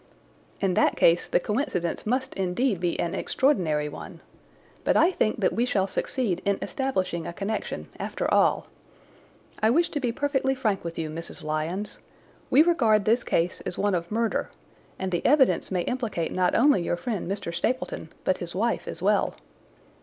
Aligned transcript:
"In 0.59 0.73
that 0.73 0.95
case 0.95 1.27
the 1.27 1.39
coincidence 1.39 2.07
must 2.07 2.33
indeed 2.35 2.79
be 2.79 2.99
an 2.99 3.13
extraordinary 3.13 3.87
one. 3.87 4.19
But 4.83 4.97
I 4.97 5.11
think 5.11 5.41
that 5.41 5.53
we 5.53 5.63
shall 5.63 5.85
succeed 5.85 6.41
in 6.43 6.57
establishing 6.59 7.27
a 7.27 7.33
connection, 7.33 7.87
after 7.99 8.25
all. 8.33 8.65
I 9.61 9.69
wish 9.69 9.89
to 9.89 9.99
be 9.99 10.11
perfectly 10.11 10.55
frank 10.55 10.83
with 10.83 10.97
you, 10.97 11.11
Mrs. 11.11 11.43
Lyons. 11.43 11.99
We 12.49 12.63
regard 12.63 13.05
this 13.05 13.23
case 13.23 13.61
as 13.61 13.77
one 13.77 13.93
of 13.93 14.09
murder, 14.11 14.49
and 14.97 15.11
the 15.11 15.23
evidence 15.23 15.69
may 15.69 15.81
implicate 15.83 16.31
not 16.31 16.55
only 16.55 16.81
your 16.81 16.97
friend 16.97 17.29
Mr. 17.29 17.53
Stapleton 17.53 18.09
but 18.23 18.39
his 18.39 18.55
wife 18.55 18.87
as 18.87 19.03
well." 19.03 19.35